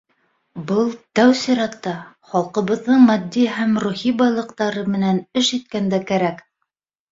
Был 0.69 0.87
тәү 1.19 1.35
сиратта 1.41 1.93
халҡыбыҙҙың 2.31 3.05
матди 3.11 3.45
һәм 3.59 3.77
рухи 3.85 4.15
байлыҡтары 4.25 4.89
менән 4.97 5.23
эш 5.45 5.55
иткәндә 5.61 6.03
кәрәк. 6.11 6.45